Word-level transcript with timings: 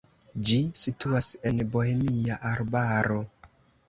Ĝi 0.47 0.55
situas 0.83 1.27
en 1.49 1.61
Bohemia 1.75 2.39
arbaro. 2.53 3.19